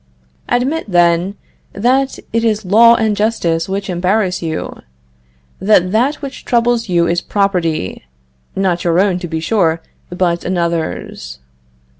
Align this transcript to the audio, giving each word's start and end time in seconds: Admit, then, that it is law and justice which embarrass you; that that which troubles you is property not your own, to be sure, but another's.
Admit, 0.49 0.85
then, 0.89 1.35
that 1.73 2.17
it 2.33 2.43
is 2.43 2.65
law 2.65 2.95
and 2.95 3.15
justice 3.15 3.69
which 3.69 3.87
embarrass 3.87 4.41
you; 4.41 4.81
that 5.59 5.91
that 5.91 6.23
which 6.23 6.43
troubles 6.43 6.89
you 6.89 7.05
is 7.05 7.21
property 7.21 8.05
not 8.55 8.83
your 8.83 8.99
own, 8.99 9.19
to 9.19 9.27
be 9.27 9.39
sure, 9.39 9.79
but 10.09 10.43
another's. 10.43 11.37